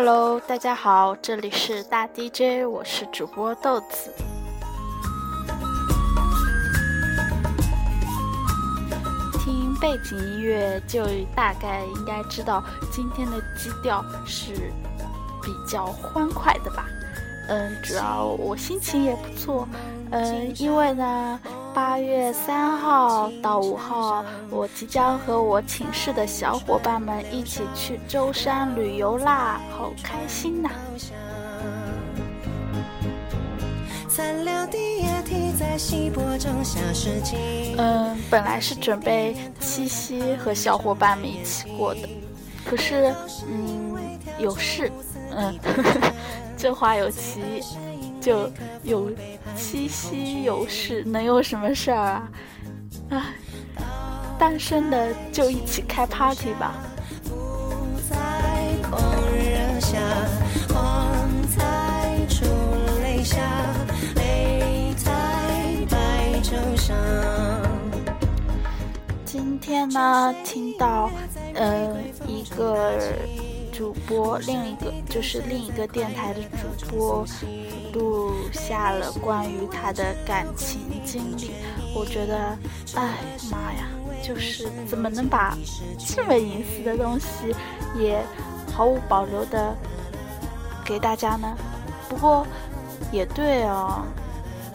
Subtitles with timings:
[0.00, 4.14] Hello，大家好，这里是大 DJ，我是主播豆子。
[9.40, 12.62] 听背景音乐就大概应该知道
[12.92, 14.70] 今天的基调是
[15.42, 16.86] 比较欢快的吧。
[17.48, 19.66] 嗯，主要我心情也不错。
[20.12, 21.40] 嗯，因为呢，
[21.78, 30.68] 八月三号到五号，我即将和我寝室的小伙伴们一起去舟山旅游啦，好开心呐！
[37.76, 42.08] 嗯，本来是准备七夕和小伙伴们一起过的，
[42.64, 43.14] 可是，
[43.48, 43.96] 嗯，
[44.40, 44.90] 有事，
[45.30, 45.56] 嗯。
[46.58, 47.40] 这话有其
[48.28, 49.10] 就有
[49.56, 52.30] 七夕有事，能有什么事儿啊？
[53.08, 53.32] 啊，
[54.38, 56.74] 单身的就一起开 party 吧。
[69.24, 71.10] 今天呢，听到
[71.54, 72.92] 嗯一个。
[73.70, 76.40] 主播另一个就是另一个电台的
[76.76, 77.24] 主播
[77.98, 81.50] 录下了关于他的感情经历，
[81.94, 82.56] 我觉得，
[82.94, 83.18] 哎
[83.50, 83.88] 妈呀，
[84.22, 85.56] 就是怎么能把
[85.98, 87.54] 这么隐私的东西
[87.98, 88.22] 也
[88.72, 89.74] 毫无保留的
[90.84, 91.56] 给大家呢？
[92.08, 92.46] 不过
[93.10, 94.02] 也对哦，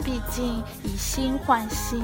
[0.03, 2.03] 毕竟以心换心，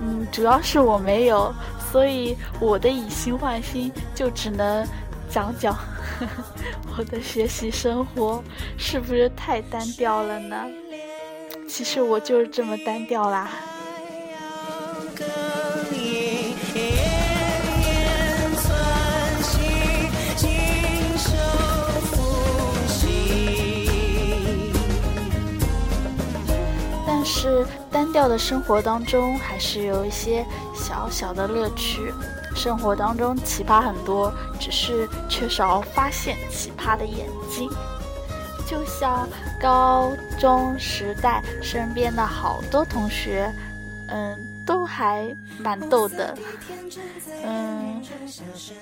[0.00, 1.52] 嗯，主要是我没有，
[1.90, 4.86] 所以我的以心换心就只能
[5.30, 5.76] 讲讲。
[6.98, 8.42] 我的学习生活
[8.76, 10.66] 是不是太单调了呢？
[11.68, 13.50] 其实我就是这么单调啦。
[27.06, 32.12] 但是单调的生活当中，还是有一些小小的乐趣。
[32.58, 37.70] 生活当中奇葩很多，只是缺少发现奇葩的眼睛。
[38.66, 39.26] 就像
[39.62, 43.50] 高中时代身边的好多同学，
[44.08, 44.36] 嗯，
[44.66, 46.36] 都还蛮逗的，
[47.44, 48.02] 嗯，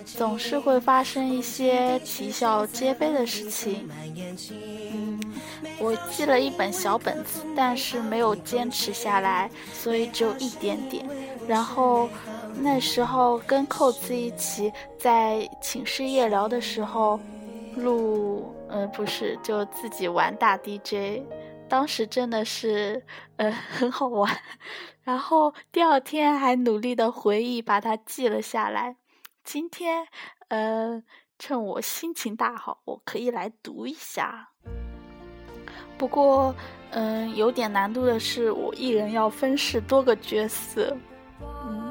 [0.04, 3.88] 总是会发生一些啼笑皆非的事情。
[4.92, 5.20] 嗯，
[5.78, 11.06] 我记了一本小本子，但是没有坚持下来，所以只有一点点。
[11.46, 12.08] 然后。
[12.58, 17.20] 那时候跟扣子一起在寝室夜聊的时候
[17.76, 21.22] 录，呃，不是，就自己玩大 DJ，
[21.68, 23.04] 当时真的是
[23.36, 24.34] 呃 很好玩。
[25.02, 28.96] 然后第二天还努力的回忆，把它记了下来。
[29.44, 30.08] 今天，
[30.48, 31.02] 呃，
[31.38, 34.48] 趁我心情大好，我可以来读一下。
[35.96, 36.54] 不过，
[36.90, 40.96] 嗯，有点难度的是，我一人要分饰多个角色。
[41.40, 41.85] 嗯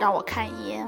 [0.00, 0.86] 让我看一眼。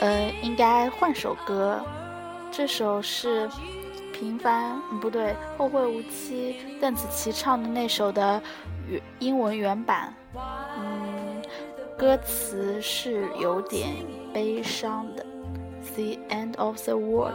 [0.00, 1.80] 呃，应该换首歌。
[2.50, 3.48] 这首是
[4.12, 8.42] 平凡，不对，后会无期，邓紫棋唱的那首的
[8.88, 10.12] 原英文原版。
[10.34, 11.40] 嗯，
[11.96, 13.94] 歌词是有点
[14.34, 15.24] 悲伤的。
[15.94, 17.34] The end of the world，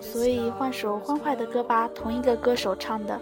[0.00, 3.20] 所以换首欢快的歌吧，同一个歌手唱的。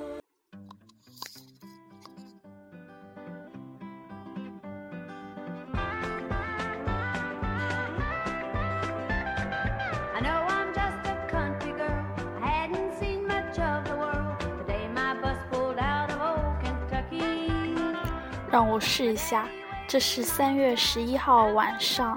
[18.48, 19.48] 让我试一下，
[19.88, 22.16] 这是三月十一号晚上。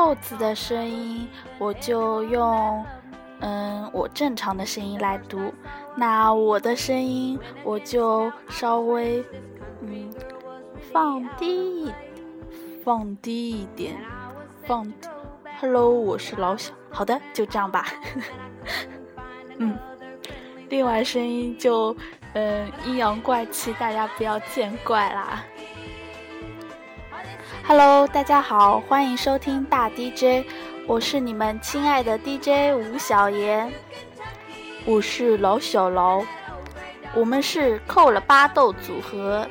[0.00, 2.82] 扣子的声音，我就用，
[3.40, 5.52] 嗯，我正常的声音来读。
[5.94, 9.22] 那我的声音，我就稍微，
[9.82, 10.10] 嗯，
[10.90, 11.92] 放低一，
[12.82, 13.94] 放低一点，
[14.66, 14.90] 放。
[15.60, 16.72] Hello，我是老小。
[16.90, 17.84] 好的，就这样吧。
[19.58, 19.76] 嗯，
[20.70, 21.94] 另外声音就，
[22.32, 25.44] 嗯，阴阳怪气，大家不要见怪啦。
[27.66, 30.44] Hello，大家好，欢迎收听大 DJ，
[30.86, 33.72] 我是你们亲爱的 DJ 吴小言，
[34.84, 36.22] 我是老小劳，
[37.14, 39.46] 我们是扣了巴豆组合。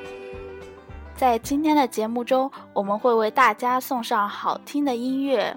[1.15, 5.55] 在今天的节目中，我们会为大家送上好听的音乐。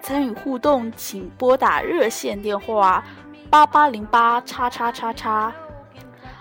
[0.00, 3.04] 参与互动，请拨打热线电话
[3.50, 5.52] 八八零八叉叉叉叉。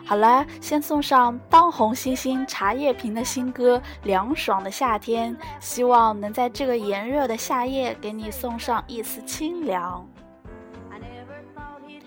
[0.07, 10.07] 好了，先送上当红新星茶叶瓶的新歌《凉爽的夏天》，希望能在这个炎热的夏夜给你送上一丝清凉。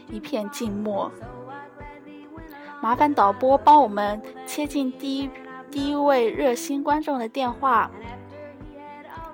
[0.09, 1.13] 一片静默，
[2.81, 5.31] 麻烦导播帮我们切进第一
[5.71, 7.91] 第一位热心观众的电话。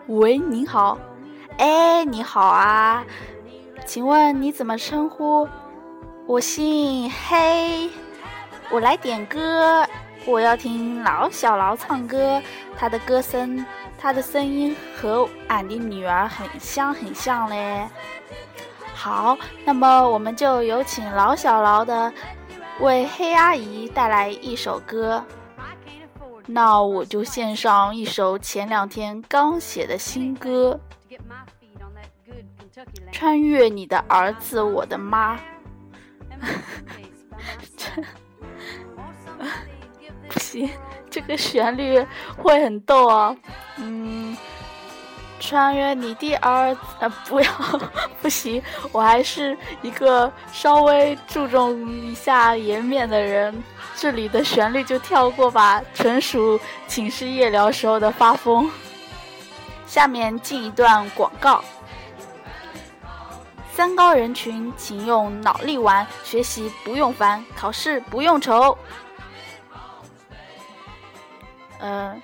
[0.08, 0.98] 喂，您好，
[1.58, 3.04] 哎，你好啊，
[3.84, 5.48] 请问你怎么称呼？
[6.26, 7.88] 我姓黑。
[8.70, 9.86] 我来点歌，
[10.24, 12.42] 我要听老小劳唱歌，
[12.76, 13.64] 他的歌声，
[13.98, 17.88] 他的声音和俺的女儿很像很像嘞。
[18.92, 22.12] 好，那么我们就有请老小劳的
[22.80, 25.24] 为黑阿姨带来一首歌。
[26.44, 30.78] 那我就献上一首前两天刚写的新歌，
[33.12, 35.36] 《穿越你的儿子，我的妈》。
[40.28, 40.68] 不行，
[41.10, 42.04] 这个旋律
[42.36, 43.36] 会很逗哦。
[43.76, 44.36] 嗯，
[45.38, 47.50] 穿越你的儿子，呃， 不要，
[48.20, 48.62] 不行，
[48.92, 53.62] 我还是一个稍微注重一下颜面的人。
[53.94, 58.70] 这里的旋律就跳过吧，纯属寝室夜聊时候的发疯。
[59.86, 61.64] 下面进一段广告：
[63.72, 68.76] 三高人群，请用脑力玩，学习不用烦，考试不用愁。
[71.80, 72.20] 嗯，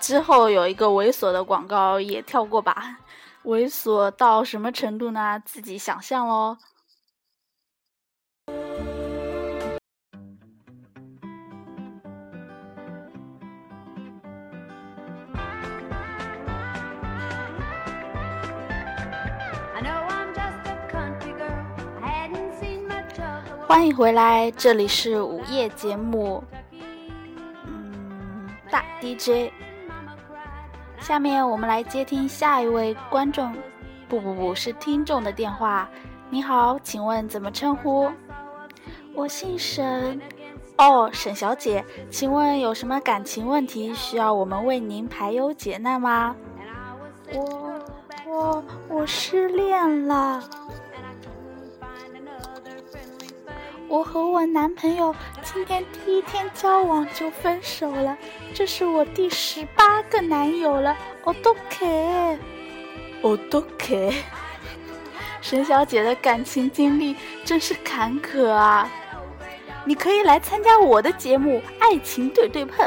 [0.00, 2.98] 之后有一个猥琐的广告也跳过吧，
[3.44, 5.40] 猥琐到什么程度呢？
[5.44, 6.56] 自己想象喽。
[23.66, 26.44] 欢迎回来，这里是午夜节目。
[28.74, 29.52] 大 DJ，
[30.98, 33.54] 下面我们来接听下一位观众，
[34.08, 35.88] 不不不是听众的电话。
[36.28, 38.10] 你好，请问怎么称呼？
[39.14, 40.20] 我姓沈。
[40.76, 46.34] 哦，沈小姐，请问有什么感情问题需要我们为您排忧解难吗？
[47.32, 47.80] 我
[48.26, 50.42] 我我失恋了。
[53.86, 55.14] 我和我男朋友
[55.54, 58.18] 今天第一天交往就分手了，
[58.52, 60.96] 这是我第十八个男友了。
[61.22, 61.86] 我都可，
[63.22, 64.12] 我都可。
[65.40, 67.14] 沈小姐的感情经历
[67.44, 68.90] 真是坎坷啊！
[69.84, 72.84] 你可以来参加我的节目《爱情对对碰》，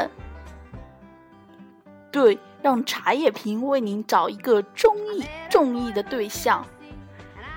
[2.12, 6.62] 对，让茶叶瓶为您找一个中意、中意的对象。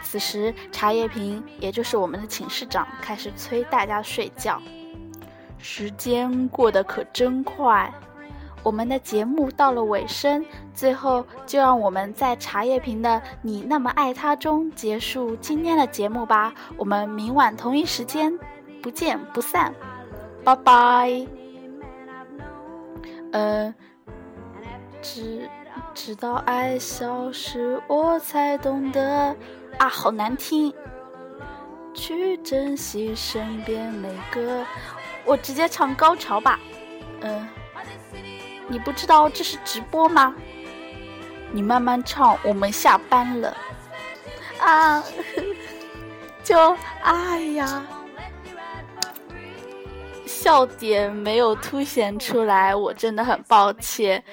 [0.01, 4.61] 此时，茶叶瓶，也就是我们的寝室长，开始催大家睡觉。
[5.61, 7.91] 时间过得可真快，
[8.63, 10.43] 我们的节目到了尾声，
[10.73, 16.53] 最后就让我们在茶叶瓶的“你那么爱他”中结束今天的节目吧。
[16.77, 18.37] 我们明晚同一时间
[18.81, 19.73] 不见不散，
[20.43, 21.27] 拜拜。
[23.31, 23.73] 呃，
[25.01, 25.49] 直
[25.93, 29.35] 直到爱消失，我才懂得。
[29.77, 30.73] 啊，好难听！
[31.93, 34.63] 去珍惜身边每个，
[35.25, 36.59] 我直接唱高潮吧。
[37.21, 37.47] 嗯，
[38.67, 40.35] 你不知道这是直播吗？
[41.51, 43.55] 你慢慢唱，我们下班了。
[44.59, 45.03] 啊，
[46.43, 47.85] 就哎呀，
[50.25, 54.23] 笑点没有凸显出来，我真的很抱歉。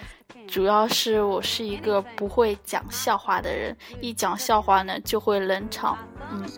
[0.46, 5.98] 主要是我是一个不会讲笑话的人，一讲笑话呢就会冷场，
[6.30, 6.48] 嗯，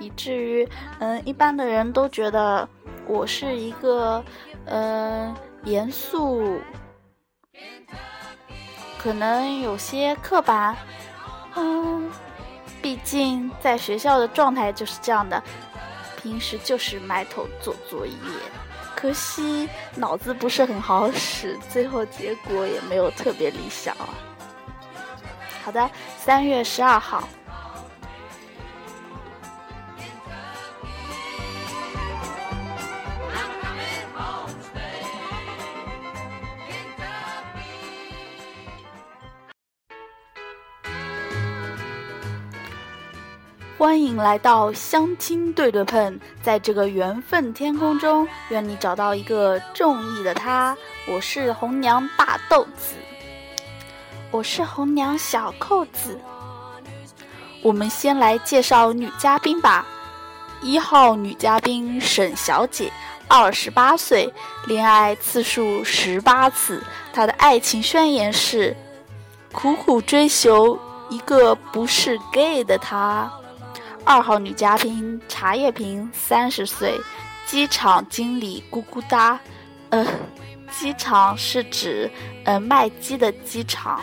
[0.00, 2.68] 以至于嗯一般的人都觉得
[3.06, 4.24] 我是一个
[4.66, 6.60] 嗯严肃，
[8.98, 10.76] 可能有些刻板，
[11.56, 12.10] 嗯，
[12.80, 15.42] 毕竟在学校的状态就是这样的，
[16.22, 18.12] 平时就是埋头做作业。
[18.94, 24.08] 可惜脑子不是很好使，最后结果也没有特别理想啊。
[25.64, 27.26] 好的，三月十二号。
[43.80, 50.76] 欢迎来到相亲对对碰，在这个缘分天空中，愿你找到一个中意的他。
[51.08, 52.94] 我是红娘大豆子，
[54.30, 56.20] 我是红娘小扣子。
[57.62, 59.86] 我们先来介绍女嘉宾吧。
[60.60, 62.92] 一号女嘉宾沈小姐，
[63.28, 64.30] 二十八岁，
[64.66, 66.84] 恋爱次数十八次，
[67.14, 68.76] 她的爱情宣言是：
[69.52, 73.32] 苦苦追求一个不是 gay 的他。
[74.10, 77.00] 二号女嘉宾茶叶瓶，三十岁，
[77.46, 79.38] 机场经理，咕咕哒。
[79.90, 80.04] 呃，
[80.68, 82.10] 机场是指
[82.42, 84.02] 呃卖鸡的机场。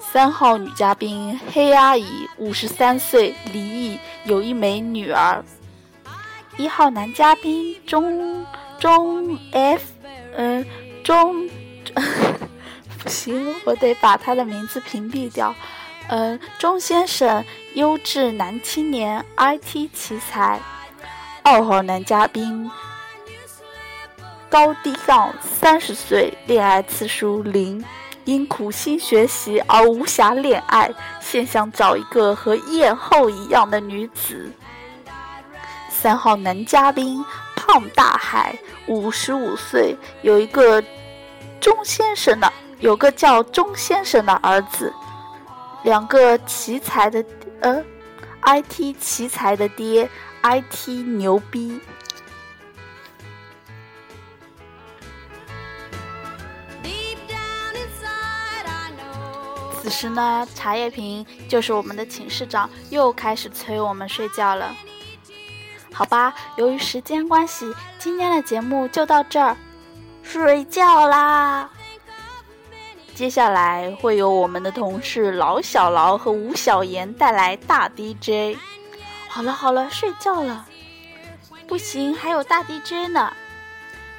[0.00, 5.44] 三号女嘉宾黑阿姨，五十三岁，离异，有一枚女儿。
[6.56, 8.44] 一号男嘉宾中
[8.80, 9.80] 中 F，
[10.34, 10.66] 嗯，
[11.04, 11.48] 中，
[12.98, 15.54] 不行，我得把他的名字屏蔽掉。
[16.08, 20.58] 嗯，钟先生，优质男青年，IT 奇才。
[21.42, 22.70] 二号男嘉宾
[24.48, 27.84] 高低杠，三十岁，恋爱次数零。
[28.24, 34.52] 因苦心学习而无暇恋爱，现想找一个和艳后一样的女子。
[35.88, 37.24] 三号男嘉宾
[37.56, 38.54] 胖大海，
[38.86, 40.82] 五十五岁，有一个
[41.58, 44.92] 钟先生的，有个叫钟先生的儿子，
[45.82, 47.24] 两个奇才的，
[47.60, 47.84] 呃
[48.42, 50.08] ，IT 奇才的爹
[50.42, 51.80] ，IT 牛逼。
[59.80, 64.74] 此时呢，茶叶瓶就是我们的寝室长，又开始催我们睡觉了。
[65.94, 69.56] 好吧，由于时间关系，今天的节目就到这儿，
[70.22, 71.70] 睡觉啦。
[73.18, 78.56] 接下来会由我们的同事老小劳和吴小妍带来大 DJ。
[79.26, 80.64] 好了好了，睡觉了。
[81.66, 83.32] 不行，还有大 DJ 呢。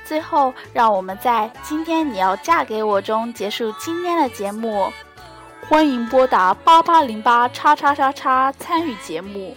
[0.04, 4.92] 最后，让我们在“今天你要嫁给我”中结束今天的节目。
[5.70, 9.56] 欢迎拨打八八零八叉叉叉叉参与节目，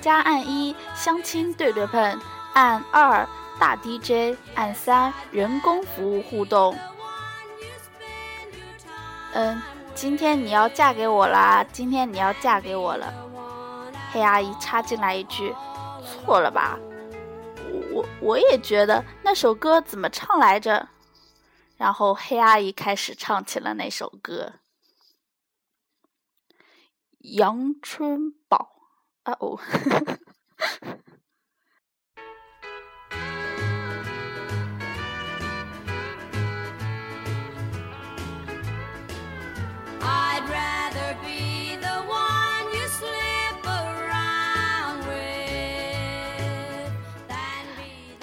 [0.00, 2.18] 加按一相亲对对碰，
[2.54, 3.24] 按二
[3.60, 6.76] 大 DJ，按三人工服务互动。
[9.34, 9.60] 嗯，
[9.96, 11.64] 今天你要嫁给我啦！
[11.72, 13.12] 今天你要嫁给我了。
[14.12, 15.52] 黑阿姨插进来一句
[16.06, 16.78] ：“错了吧？
[17.92, 20.88] 我我也觉得那首歌怎么唱来着？”
[21.76, 24.52] 然后黑阿姨开始唱起了那首歌，
[27.18, 28.70] 《阳春宝》
[29.32, 29.56] 啊哦。
[29.56, 30.18] 呵 呵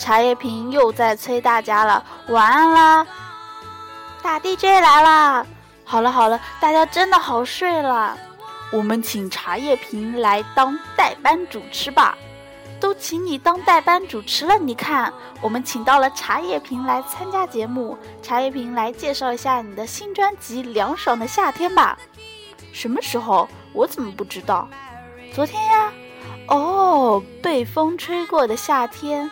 [0.01, 3.05] 茶叶瓶又在催大家了，晚安啦！
[4.23, 5.45] 大 DJ 来啦！
[5.85, 8.17] 好了好了，大家真的好睡了。
[8.71, 12.17] 我们请茶叶瓶来当代班主持吧。
[12.79, 17.95] 都请你当代班主持了，你看，我们请到了茶叶瓶来参加节目。
[18.23, 21.95] 茶叶瓶来介绍一下你的新专辑《凉爽的夏天》吧。
[22.73, 23.47] 什么时候？
[23.71, 24.67] 我怎么不知道？
[25.31, 25.91] 昨天呀。
[26.47, 29.29] 哦，被风吹过的夏天。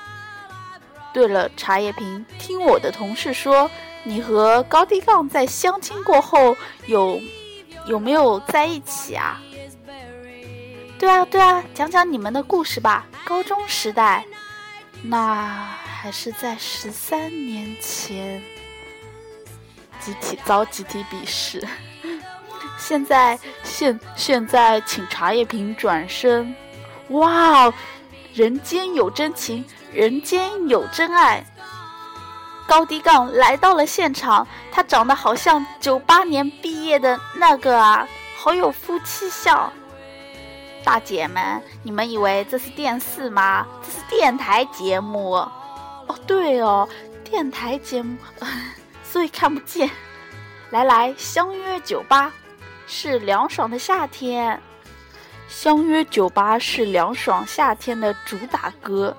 [1.13, 3.69] 对了，茶叶萍，听我的同事说。
[4.01, 7.21] 你和高低杠在相亲过后有
[7.85, 9.39] 有没有在一起啊？
[10.97, 13.05] 对啊对啊，讲讲你们的故事吧。
[13.25, 14.25] 高中时代，
[15.03, 18.41] 那还是在十三年前，
[19.99, 21.61] 集体遭集体鄙视。
[22.79, 26.55] 现在现现在请茶叶萍转身，
[27.09, 27.71] 哇，
[28.33, 31.45] 人间有真情，人间有真爱。
[32.67, 39.71] 高低杠来到了现场，他长得好像九八年毕业的那个啊，好有夫妻相。
[40.83, 43.65] 大姐们，你们以为这是电视吗？
[43.83, 45.33] 这是电台节目。
[45.33, 46.87] 哦，对哦，
[47.23, 48.15] 电台节目，
[49.03, 49.89] 所以看不见。
[50.69, 52.31] 来来，相约酒吧，
[52.85, 54.61] 是凉爽的夏天。
[55.47, 59.15] 相约酒吧是凉爽夏天的主打歌。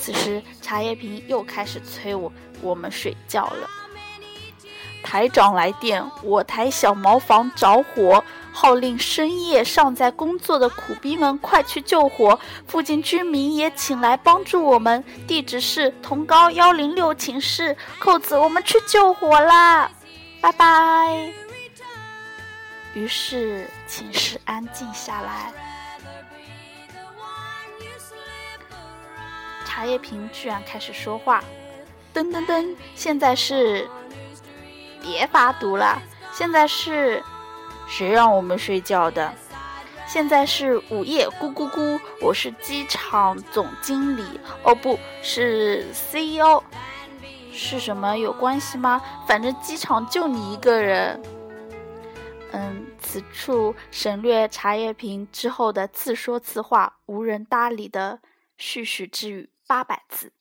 [0.00, 3.68] 此时，茶叶瓶又开始催我，我们睡觉了。
[5.02, 12.38] 台长来电，我台小茅房着火，号令深夜尚在工作的苦逼们快去救火。
[12.66, 17.76] 附近居民也请来帮助我们，地址是同高幺零六寝室。
[17.98, 19.90] 扣子，我们去救火啦！
[20.40, 21.32] 拜拜。
[22.94, 25.52] 于是寝室安静下来。
[29.70, 31.44] 茶叶瓶居然开始说话，
[32.12, 32.74] 噔噔噔！
[32.96, 33.88] 现在是，
[35.00, 36.02] 别发毒了。
[36.32, 37.22] 现在是，
[37.86, 39.32] 谁让我们睡觉的？
[40.08, 46.60] 现在是午夜，咕咕咕，我是机场总经理，哦，不是 CEO，
[47.52, 49.00] 是什么有关系吗？
[49.24, 51.22] 反正机场就你一个人。
[52.50, 58.18] 嗯，此处省略茶叶瓶之后的自说自话、无人搭理的
[58.58, 60.32] 絮絮之语八百字。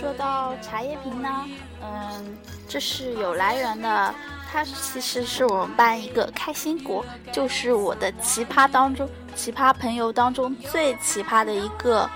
[0.00, 1.46] 说到茶叶瓶呢，
[1.82, 4.14] 嗯，这是有来源的。
[4.54, 12.08] 它其实是我们班一个开心果，就是我的奇葩当中，奇葩朋友当中最奇葩的一个。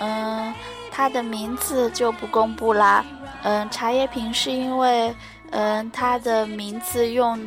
[0.00, 0.52] 嗯，
[0.90, 3.04] 他的名字就不公布啦。
[3.44, 5.14] 嗯，茶叶瓶是因为，
[5.52, 7.38] 嗯，他的名字用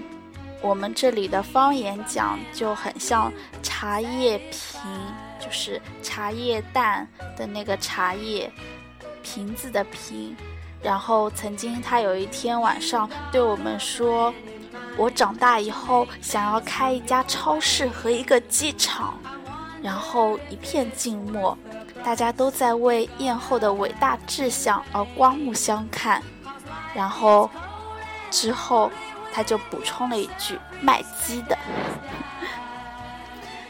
[0.62, 3.30] 我们这里的方言讲就很像
[3.62, 4.82] 茶叶瓶，
[5.38, 8.50] 就是茶叶蛋的那个茶叶。
[9.22, 10.36] 瓶子的瓶，
[10.84, 14.34] 然后曾经他有一天晚上对我们说
[14.98, 19.18] ：“我长大以后想要开一家超市和一个机场。”
[19.82, 21.58] 然后一片静默，
[22.04, 26.22] 大家都在为艳后的伟大志向而刮目相看。
[26.94, 27.50] 然后
[28.30, 28.92] 之后
[29.34, 31.58] 他就补充了一句：“卖鸡的。”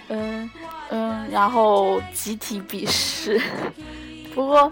[0.10, 0.50] 嗯
[0.90, 3.40] 嗯，然后集体鄙视。
[4.34, 4.72] 不过。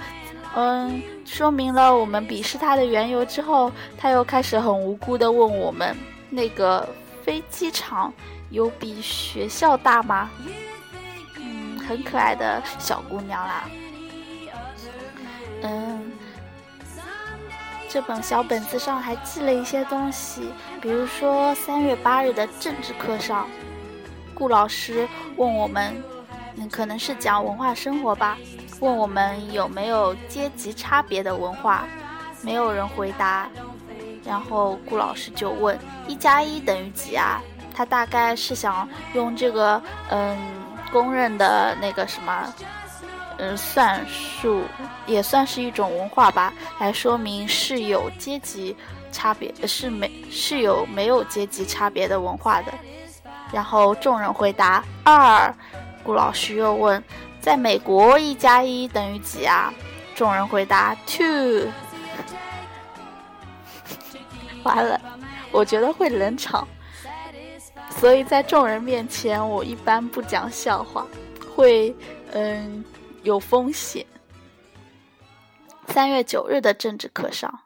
[0.53, 5.96] 嗯，说明了我们鄙视他的缘由之后，他又开始很无辜的问我们
[6.29, 6.88] ：“那个
[7.24, 8.13] 飞机场
[8.50, 10.29] 有比学校大吗？”
[11.39, 13.70] 嗯，很可爱的小姑娘啦。
[15.62, 16.12] 嗯，
[17.88, 20.50] 这本小本子上还记了一些东西，
[20.81, 23.48] 比如说三月八日的政治课上，
[24.33, 25.96] 顾老师问我们，
[26.57, 28.37] 嗯，可能是讲文化生活吧。
[28.81, 31.87] 问我们有没有阶级差别的文化，
[32.41, 33.48] 没有人回答。
[34.25, 37.41] 然后顾老师就问：“一加一等于几啊？”
[37.74, 40.37] 他大概是想用这个嗯
[40.91, 42.53] 公认的那个什么
[43.37, 44.63] 嗯算术，
[45.05, 48.75] 也算是一种文化吧，来说明是有阶级
[49.11, 52.74] 差别，是没是有没有阶级差别的文化的。
[53.51, 55.53] 然后众人回答二。
[56.03, 57.03] 顾老师又问。
[57.41, 59.73] 在美国，一加一等于几啊？
[60.15, 61.65] 众人回答：two。
[64.63, 65.01] 完了，
[65.51, 66.67] 我觉得会冷场，
[67.89, 71.07] 所以在众人面前，我一般不讲笑话，
[71.55, 71.95] 会
[72.33, 72.85] 嗯
[73.23, 74.05] 有风险。
[75.87, 77.61] 三月九日的政治课上。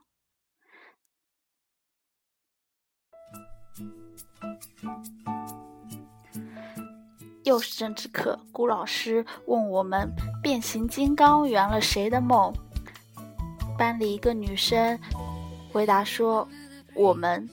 [7.46, 12.52] 又是政治课，顾老师问我们：“变形金刚圆了谁的梦？”
[13.78, 15.00] 班里一个女生
[15.72, 16.48] 回答说
[16.96, 17.48] ：“我们。”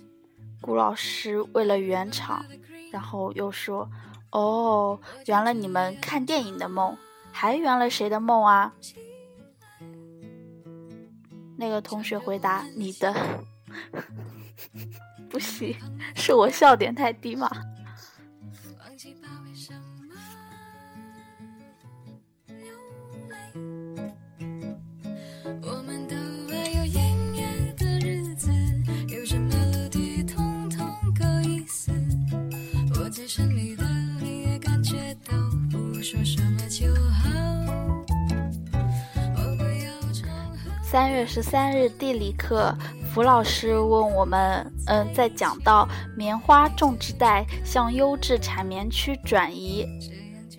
[0.63, 2.43] 顾老师为了圆场，
[2.91, 3.87] 然后又说
[4.33, 6.97] ：“哦，圆了你们看电影的梦，
[7.31, 8.73] 还圆了谁的梦啊？”
[11.59, 13.15] 那个同学回答：“你的。
[15.29, 15.77] ”不行，
[16.15, 17.51] 是我笑点太低吗？
[40.85, 42.77] 三月十三日地理课，
[43.11, 49.87] 符老师问我们：“嗯，在讲到棉花种植带向优质产棉区转移，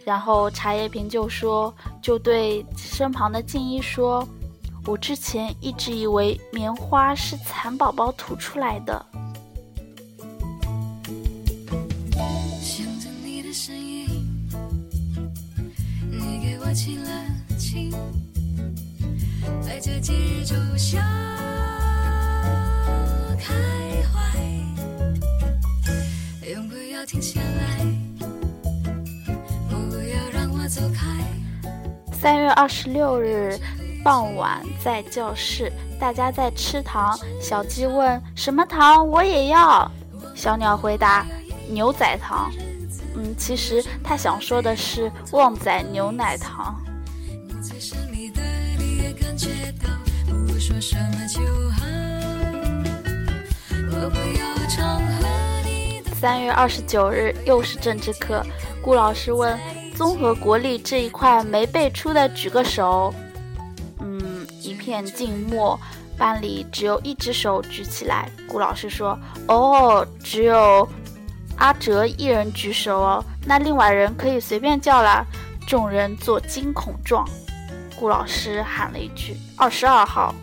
[0.04, 4.28] 然后茶叶瓶就说，就对身旁的静一说，
[4.86, 9.06] 我之前一直以为棉花是蚕宝宝吐出来的。”
[19.86, 20.14] 这节
[20.46, 21.02] 奏下
[23.38, 23.54] 开
[24.14, 24.40] 怀，
[26.48, 27.86] 永不要停下来，
[29.68, 31.06] 不要让我走开。
[32.14, 33.60] 三月二十六日
[34.04, 37.18] 傍晚，在教室，大家在吃糖。
[37.40, 39.08] 小鸡问：“什么糖？
[39.08, 39.90] 我也要。”
[40.36, 41.26] 小鸟回答
[41.72, 42.52] ：“牛仔糖。”
[43.16, 46.76] 嗯，其实他想说的是旺仔牛奶糖。
[56.20, 58.46] 三月二十九日又是政治课，
[58.82, 59.58] 顾老师问
[59.96, 63.14] ：“综合国力这一块没背出的举个手。”
[64.94, 65.80] 嗯，一片静默，
[66.18, 68.30] 班里只有一只手举起来。
[68.48, 69.18] 顾老师说
[69.50, 70.88] ：“哦，只有
[71.58, 75.26] 阿哲一人举手哦，那另外人可以随便叫啦。”
[75.66, 77.28] 众人做惊恐状。
[77.98, 80.36] 顾老师喊了一句：“二十二号。”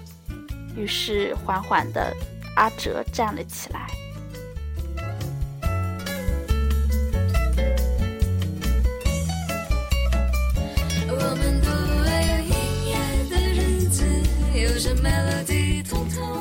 [0.75, 2.13] 于是缓缓的，
[2.57, 3.87] 阿哲站了起来。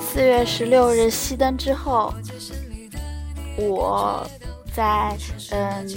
[0.01, 2.13] 四月十六日熄灯之后，
[3.57, 4.25] 我
[4.73, 5.13] 在
[5.51, 5.87] 嗯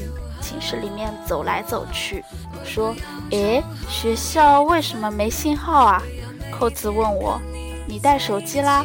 [0.41, 2.25] 寝室里面走来走去，
[2.65, 2.95] 说
[3.31, 6.03] ：“诶，学校为什么没信号啊？”
[6.51, 7.41] 扣子问我
[7.87, 8.85] ：“你带手机啦？”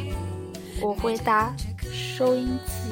[0.79, 1.51] 我回答
[1.91, 2.91] ：“收音机。”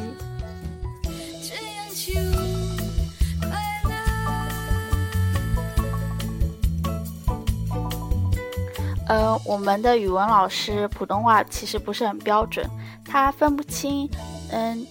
[9.07, 12.67] 呃，我们的语文老师普通话其实不是很标准，
[13.05, 14.09] 他分不清
[14.51, 14.87] 嗯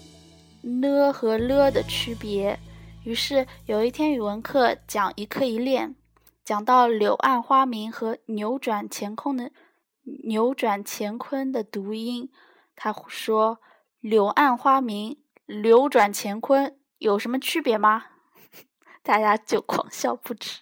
[0.62, 2.59] 呢和了的区别。
[3.03, 5.96] 于是有一天语文课讲一课一练，
[6.44, 9.50] 讲到柳暗花明和扭转乾坤的
[10.24, 12.31] 扭转乾坤的读音，
[12.77, 13.59] 他说
[14.00, 18.05] 柳暗花明、扭转乾坤有什么区别吗？
[19.03, 20.61] 大家就狂笑不止。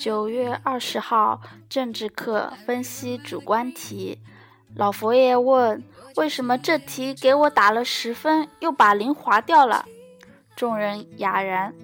[0.00, 4.18] 九月二十号，政治课分析主观题。
[4.74, 5.84] 老佛爷问
[6.16, 9.84] ：“为什么这题给我打了十分，又把零划掉了？”
[10.56, 11.74] 众人哑然。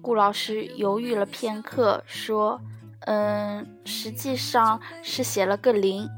[0.00, 2.60] 顾老师犹豫了片刻，说
[3.06, 6.08] ：“嗯，实际上是写了个零，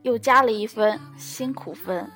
[0.00, 2.10] 又加了一分辛苦分。”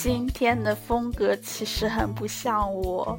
[0.00, 3.18] 今天的风格其实很不像我，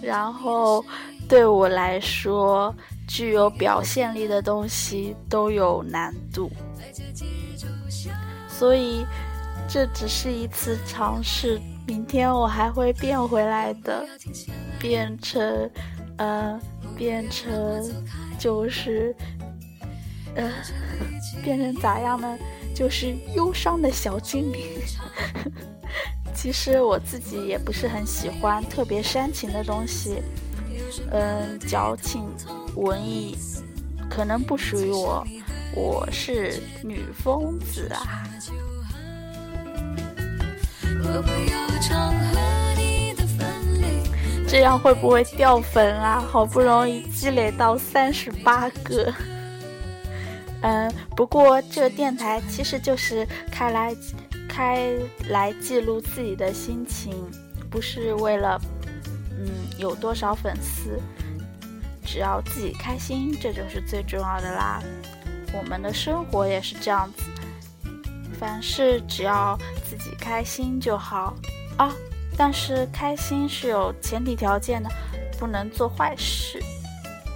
[0.00, 0.84] 然后
[1.28, 2.72] 对我来说，
[3.08, 6.48] 具有表现力的东西都有难度，
[8.48, 9.04] 所以
[9.68, 11.60] 这只是一次尝试。
[11.88, 14.06] 明天我还会变回来的，
[14.78, 15.68] 变成，
[16.18, 16.56] 呃，
[16.96, 17.84] 变成，
[18.38, 19.12] 就是，
[20.36, 20.52] 呃，
[21.42, 22.38] 变成咋样呢？
[22.74, 24.62] 就是忧伤的小精灵。
[26.34, 30.20] 其实我自己也不是很喜欢特别煽情的东西，
[31.10, 32.24] 嗯，矫情、
[32.74, 33.38] 文艺，
[34.10, 35.24] 可能不属于我。
[35.76, 38.28] 我是女疯子啊。
[44.46, 46.20] 这样会不会掉粉啊？
[46.20, 49.12] 好不容易积累到三十八个。
[50.66, 53.94] 嗯，不过这个电台其实就是开来
[54.48, 54.90] 开
[55.28, 57.12] 来记录自己的心情，
[57.70, 58.58] 不是为了
[59.38, 59.46] 嗯
[59.76, 60.98] 有多少粉丝，
[62.02, 64.82] 只要自己开心，这就是最重要的啦。
[65.52, 67.24] 我们的生活也是这样子，
[68.40, 71.36] 凡事只要自己开心就好
[71.76, 71.94] 啊。
[72.38, 74.88] 但是开心是有前提条件的，
[75.38, 76.58] 不能做坏事。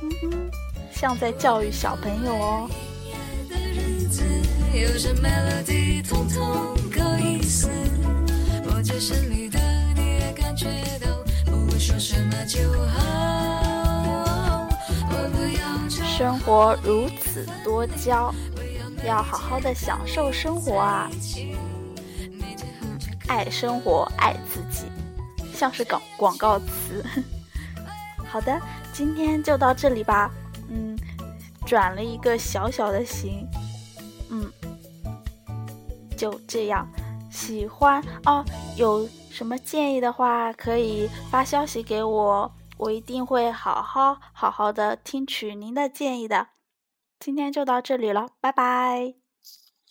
[0.03, 0.51] 嗯哼，
[0.91, 2.71] 像在教育小朋友哦。
[16.18, 18.35] 生活如此多娇，
[19.07, 21.09] 要好好的享受生活啊！
[21.37, 22.42] 嗯，
[23.29, 24.87] 爱生活，爱自己，
[25.55, 27.05] 像是广广告词。
[28.27, 28.61] 好的，
[28.92, 30.29] 今天就到这里吧。
[30.70, 30.98] 嗯，
[31.64, 33.46] 转了一个小小的形。
[36.18, 36.87] 就这样。
[37.31, 38.44] 喜欢哦，
[38.76, 46.48] 有什么建议的话，可以发消息给我，我一定会好好好好的听取您的建议的。
[47.20, 49.28] 今天就到这里了，拜拜。